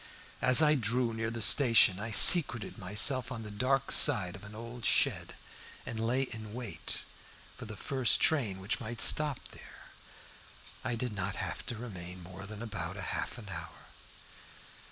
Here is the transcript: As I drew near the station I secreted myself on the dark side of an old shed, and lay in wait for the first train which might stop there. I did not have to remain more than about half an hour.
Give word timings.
As 0.41 0.63
I 0.63 0.73
drew 0.73 1.13
near 1.13 1.29
the 1.29 1.43
station 1.43 1.99
I 1.99 2.09
secreted 2.09 2.79
myself 2.79 3.31
on 3.31 3.43
the 3.43 3.51
dark 3.51 3.91
side 3.91 4.35
of 4.35 4.43
an 4.43 4.55
old 4.55 4.83
shed, 4.83 5.35
and 5.85 5.99
lay 5.99 6.23
in 6.23 6.55
wait 6.55 7.01
for 7.55 7.65
the 7.65 7.75
first 7.77 8.19
train 8.19 8.59
which 8.59 8.79
might 8.81 8.99
stop 8.99 9.37
there. 9.51 9.91
I 10.83 10.95
did 10.95 11.13
not 11.13 11.35
have 11.35 11.63
to 11.67 11.75
remain 11.75 12.23
more 12.23 12.47
than 12.47 12.63
about 12.63 12.95
half 12.95 13.37
an 13.37 13.49
hour. 13.49 13.91